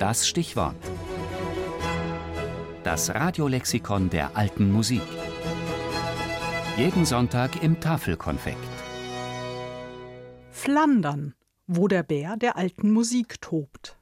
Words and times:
das 0.00 0.26
Stichwort. 0.26 0.76
Das 2.84 3.14
Radiolexikon 3.14 4.08
der 4.08 4.34
alten 4.34 4.72
Musik. 4.72 5.02
Jeden 6.78 7.04
Sonntag 7.04 7.62
im 7.62 7.80
Tafelkonfekt. 7.80 8.56
Flandern, 10.50 11.34
wo 11.66 11.86
der 11.86 12.02
Bär 12.02 12.36
der 12.38 12.56
alten 12.56 12.90
Musik 12.92 13.42
tobt. 13.42 13.98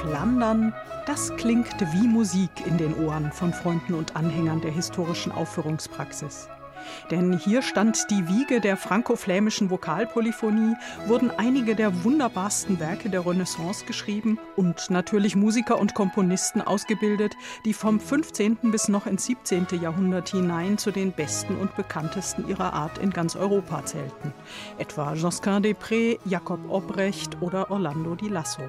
Flandern, 0.00 0.74
das 1.08 1.34
klingt 1.36 1.74
wie 1.94 2.06
Musik 2.06 2.50
in 2.66 2.76
den 2.76 2.94
Ohren 2.94 3.32
von 3.32 3.54
Freunden 3.54 3.94
und 3.94 4.14
Anhängern 4.14 4.60
der 4.60 4.70
historischen 4.70 5.32
Aufführungspraxis. 5.32 6.50
Denn 7.10 7.38
hier 7.38 7.62
stand 7.62 8.10
die 8.10 8.28
Wiege 8.28 8.60
der 8.60 8.76
franco-flämischen 8.76 9.70
Vokalpolyphonie, 9.70 10.74
wurden 11.06 11.30
einige 11.30 11.74
der 11.74 12.04
wunderbarsten 12.04 12.78
Werke 12.78 13.08
der 13.08 13.24
Renaissance 13.26 13.86
geschrieben 13.86 14.38
und 14.54 14.90
natürlich 14.90 15.34
Musiker 15.34 15.78
und 15.78 15.94
Komponisten 15.94 16.60
ausgebildet, 16.60 17.34
die 17.64 17.72
vom 17.72 18.00
15. 18.00 18.58
bis 18.70 18.88
noch 18.88 19.06
ins 19.06 19.24
17. 19.24 19.66
Jahrhundert 19.80 20.28
hinein 20.28 20.76
zu 20.76 20.90
den 20.90 21.12
besten 21.12 21.56
und 21.56 21.74
bekanntesten 21.74 22.46
ihrer 22.48 22.74
Art 22.74 22.98
in 22.98 23.10
ganz 23.10 23.34
Europa 23.34 23.82
zählten. 23.86 24.34
Etwa 24.76 25.14
Josquin 25.14 25.62
des 25.62 25.74
Prés, 25.74 26.18
Jakob 26.26 26.60
Obrecht 26.68 27.40
oder 27.40 27.70
Orlando 27.70 28.14
di 28.14 28.28
Lasso. 28.28 28.68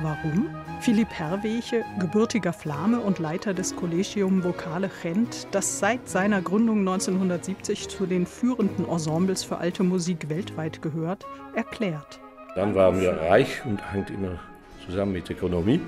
Warum? 0.00 0.48
Philipp 0.80 1.10
Herwege, 1.10 1.84
gebürtiger 1.98 2.52
Flame 2.52 3.00
und 3.00 3.18
Leiter 3.18 3.54
des 3.54 3.76
Collegium 3.76 4.42
Vocale 4.42 4.90
Gent, 5.02 5.46
das 5.52 5.78
seit 5.78 6.08
seiner 6.08 6.40
Gründung 6.40 6.78
1970 6.80 7.88
zu 7.88 8.06
den 8.06 8.26
führenden 8.26 8.88
Ensembles 8.88 9.44
für 9.44 9.58
alte 9.58 9.82
Musik 9.84 10.28
weltweit 10.28 10.82
gehört, 10.82 11.26
erklärt. 11.54 12.20
Dann 12.56 12.74
waren 12.74 13.00
wir 13.00 13.12
reich 13.12 13.64
und 13.64 13.80
hängt 13.92 14.10
immer 14.10 14.40
zusammen 14.84 15.12
mit 15.12 15.30
Ökonomie. 15.30 15.80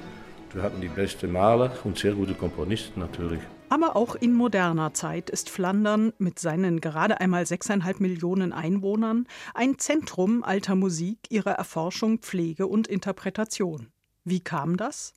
Wir 0.53 0.63
hatten 0.63 0.81
die 0.81 0.89
besten 0.89 1.33
Maler 1.33 1.73
und 1.83 1.99
sehr 1.99 2.13
gute 2.13 2.35
Komponisten 2.35 3.01
natürlich. 3.01 3.41
Aber 3.71 3.97
auch 3.97 4.15
in 4.15 4.35
moderner 4.35 4.95
Zeit 4.95 5.31
ist 5.31 5.51
Flandern 5.51 6.13
mit 6.19 6.39
seinen 6.39 6.81
gerade 6.81 7.21
einmal 7.21 7.47
sechseinhalb 7.47 7.99
Millionen 7.99 8.53
Einwohnern 8.53 9.27
ein 9.55 9.79
Zentrum 9.79 10.45
alter 10.45 10.77
Musik, 10.77 11.19
ihrer 11.31 11.53
Erforschung, 11.53 12.19
Pflege 12.19 12.69
und 12.69 12.87
Interpretation. 12.87 13.89
Wie 14.25 14.41
kam 14.41 14.77
das? 14.77 15.13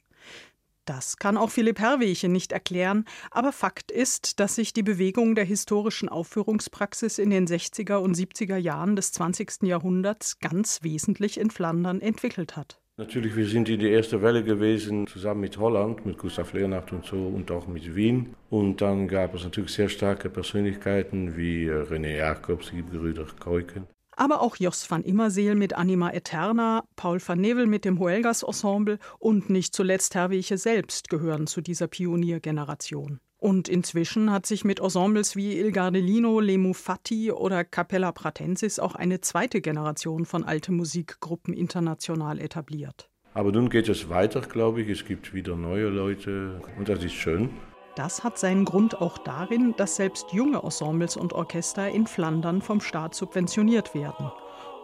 Das 0.87 1.17
kann 1.17 1.35
auch 1.35 1.49
Philipp 1.49 1.79
Herwege 1.79 2.29
nicht 2.29 2.53
erklären, 2.53 3.03
aber 3.29 3.51
Fakt 3.51 3.91
ist, 3.91 4.39
dass 4.39 4.55
sich 4.55 4.71
die 4.71 4.83
Bewegung 4.83 5.35
der 5.35 5.43
historischen 5.43 6.07
Aufführungspraxis 6.07 7.19
in 7.19 7.29
den 7.29 7.45
60er 7.45 7.97
und 7.97 8.15
70er 8.15 8.55
Jahren 8.55 8.95
des 8.95 9.11
20. 9.11 9.63
Jahrhunderts 9.63 10.39
ganz 10.39 10.83
wesentlich 10.83 11.39
in 11.39 11.51
Flandern 11.51 11.99
entwickelt 11.99 12.55
hat. 12.55 12.79
Natürlich, 12.95 13.35
wir 13.35 13.47
sind 13.47 13.67
in 13.67 13.79
die 13.79 13.89
erste 13.89 14.21
Welle 14.21 14.43
gewesen, 14.43 15.07
zusammen 15.07 15.41
mit 15.41 15.57
Holland, 15.57 16.05
mit 16.05 16.17
Gustav 16.17 16.53
Leonhardt 16.53 16.93
und 16.93 17.05
so 17.05 17.27
und 17.27 17.51
auch 17.51 17.67
mit 17.67 17.93
Wien. 17.93 18.35
Und 18.49 18.81
dann 18.81 19.09
gab 19.09 19.35
es 19.35 19.43
natürlich 19.43 19.71
sehr 19.71 19.89
starke 19.89 20.29
Persönlichkeiten 20.29 21.35
wie 21.35 21.65
äh, 21.65 21.83
René 21.83 22.15
Jacobs, 22.15 22.71
die 22.71 22.81
Brüder 22.81 23.27
Keuken 23.39 23.87
aber 24.17 24.41
auch 24.41 24.57
Jos 24.57 24.89
van 24.89 25.03
Immerseel 25.03 25.55
mit 25.55 25.73
Anima 25.73 26.11
Eterna, 26.11 26.83
Paul 26.95 27.19
van 27.25 27.39
Nevel 27.39 27.67
mit 27.67 27.85
dem 27.85 27.99
Huelgas 27.99 28.43
Ensemble 28.43 28.99
und 29.19 29.49
nicht 29.49 29.73
zuletzt 29.73 30.15
Herwege 30.15 30.57
selbst 30.57 31.09
gehören 31.09 31.47
zu 31.47 31.61
dieser 31.61 31.87
Pioniergeneration. 31.87 33.21
Und 33.39 33.69
inzwischen 33.69 34.31
hat 34.31 34.47
sich 34.47 34.65
mit 34.65 34.79
Ensembles 34.79 35.35
wie 35.35 35.59
Il 35.59 35.71
Gardelino, 35.71 36.39
Le 36.39 36.57
Mufatti 36.57 37.31
oder 37.31 37.63
Capella 37.63 38.11
Pratensis 38.11 38.79
auch 38.79 38.95
eine 38.95 39.21
zweite 39.21 39.61
Generation 39.61 40.25
von 40.25 40.43
alte 40.43 40.71
Musikgruppen 40.71 41.53
international 41.53 42.39
etabliert. 42.39 43.09
Aber 43.35 43.51
nun 43.51 43.69
geht 43.69 43.87
es 43.87 44.09
weiter, 44.09 44.41
glaube 44.41 44.81
ich. 44.81 44.89
Es 44.89 45.05
gibt 45.05 45.35
wieder 45.35 45.55
neue 45.55 45.89
Leute 45.89 46.59
und 46.79 46.89
das 46.89 47.03
ist 47.03 47.13
schön. 47.13 47.51
Das 47.97 48.23
hat 48.23 48.37
seinen 48.37 48.63
Grund 48.63 49.01
auch 49.01 49.17
darin, 49.17 49.73
dass 49.75 49.95
selbst 49.95 50.31
junge 50.31 50.61
Ensembles 50.61 51.17
und 51.17 51.33
Orchester 51.33 51.89
in 51.89 52.05
Flandern 52.05 52.61
vom 52.61 52.79
Staat 52.79 53.15
subventioniert 53.15 53.95
werden. 53.95 54.31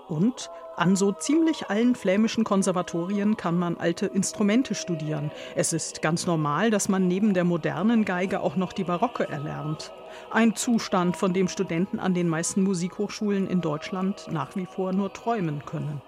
Und 0.07 0.49
an 0.77 0.95
so 0.95 1.11
ziemlich 1.11 1.69
allen 1.69 1.93
flämischen 1.93 2.43
Konservatorien 2.43 3.37
kann 3.37 3.55
man 3.59 3.77
alte 3.77 4.07
Instrumente 4.07 4.73
studieren. 4.73 5.29
Es 5.55 5.73
ist 5.73 6.01
ganz 6.01 6.25
normal, 6.25 6.71
dass 6.71 6.89
man 6.89 7.07
neben 7.07 7.35
der 7.35 7.43
modernen 7.43 8.03
Geige 8.03 8.41
auch 8.41 8.55
noch 8.55 8.73
die 8.73 8.83
Barocke 8.83 9.29
erlernt. 9.29 9.91
Ein 10.31 10.55
Zustand, 10.55 11.15
von 11.15 11.33
dem 11.33 11.47
Studenten 11.47 11.99
an 11.99 12.15
den 12.15 12.27
meisten 12.27 12.63
Musikhochschulen 12.63 13.47
in 13.47 13.61
Deutschland 13.61 14.27
nach 14.31 14.55
wie 14.55 14.65
vor 14.65 14.91
nur 14.91 15.13
träumen 15.13 15.63
können. 15.65 16.01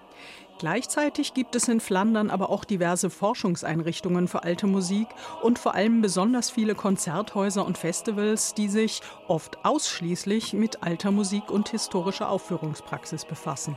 Gleichzeitig 0.58 1.34
gibt 1.34 1.54
es 1.54 1.68
in 1.68 1.80
Flandern 1.80 2.30
aber 2.30 2.48
auch 2.48 2.64
diverse 2.64 3.10
Forschungseinrichtungen 3.10 4.26
für 4.26 4.42
alte 4.42 4.66
Musik 4.66 5.06
und 5.42 5.58
vor 5.58 5.74
allem 5.74 6.00
besonders 6.00 6.50
viele 6.50 6.74
Konzerthäuser 6.74 7.66
und 7.66 7.76
Festivals, 7.76 8.54
die 8.54 8.68
sich 8.68 9.02
oft 9.28 9.58
ausschließlich 9.66 10.54
mit 10.54 10.82
alter 10.82 11.10
Musik 11.10 11.50
und 11.50 11.68
historischer 11.68 12.30
Aufführungspraxis 12.30 13.26
befassen. 13.26 13.76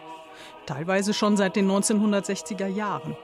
Teilweise 0.66 1.14
schon 1.14 1.36
seit 1.36 1.58
den 1.58 1.70
1960er 1.70 2.68
Jahren. 2.68 3.18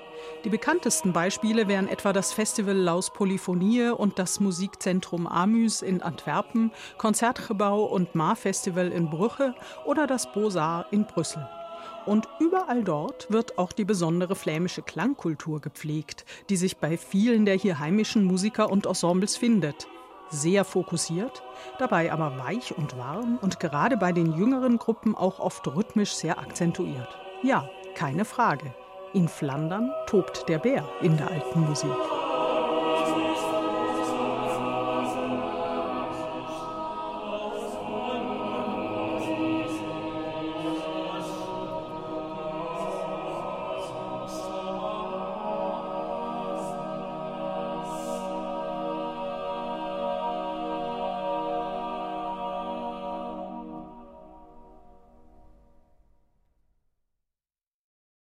Die 0.43 0.49
bekanntesten 0.49 1.13
Beispiele 1.13 1.69
wären 1.69 1.87
etwa 1.87 2.11
das 2.11 2.33
Festival 2.33 2.75
Laus 2.75 3.13
Polyphonie 3.13 3.89
und 3.89 4.19
das 4.19 4.41
Musikzentrum 4.41 5.27
Amüs 5.27 5.81
in 5.81 6.01
Antwerpen, 6.01 6.73
Konzertgebouw 6.97 7.85
und 7.85 8.15
Mar 8.15 8.35
Festival 8.35 8.91
in 8.91 9.09
Brüche 9.09 9.55
oder 9.85 10.07
das 10.07 10.29
Beaux-Arts 10.33 10.89
in 10.91 11.05
Brüssel. 11.05 11.47
Und 12.05 12.27
überall 12.39 12.83
dort 12.83 13.31
wird 13.31 13.57
auch 13.57 13.71
die 13.71 13.85
besondere 13.85 14.35
flämische 14.35 14.81
Klangkultur 14.81 15.59
gepflegt, 15.59 16.25
die 16.49 16.57
sich 16.57 16.77
bei 16.77 16.97
vielen 16.97 17.45
der 17.45 17.55
hier 17.55 17.79
heimischen 17.79 18.25
Musiker 18.25 18.69
und 18.69 18.85
Ensembles 18.85 19.37
findet. 19.37 19.87
Sehr 20.29 20.65
fokussiert, 20.65 21.43
dabei 21.77 22.11
aber 22.11 22.37
weich 22.37 22.75
und 22.77 22.97
warm 22.97 23.37
und 23.41 23.59
gerade 23.59 23.97
bei 23.97 24.11
den 24.11 24.33
jüngeren 24.33 24.77
Gruppen 24.77 25.15
auch 25.15 25.39
oft 25.39 25.67
rhythmisch 25.67 26.13
sehr 26.13 26.39
akzentuiert. 26.39 27.09
Ja, 27.43 27.69
keine 27.95 28.25
Frage. 28.25 28.73
In 29.13 29.27
Flandern 29.27 29.91
tobt 30.07 30.49
der 30.49 30.59
Bär 30.59 30.83
in 31.01 31.15
der 31.15 31.31
alten 31.31 31.61
Musik. 31.61 31.91